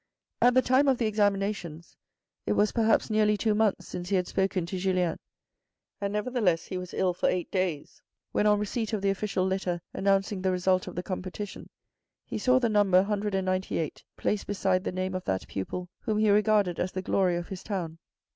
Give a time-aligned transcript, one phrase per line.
[0.41, 1.95] At the time of the examinations,
[2.47, 5.19] it was perhaps nearly two months since he had spoken to Julien,
[6.01, 8.01] and nevertheless, he was ill for eight days
[8.31, 11.69] when, on receipt of the official letter announcing the result of the competition,
[12.25, 16.79] he saw the number 198 placed beside the name of that pupil whom he regarded
[16.79, 17.99] as the glory of his town.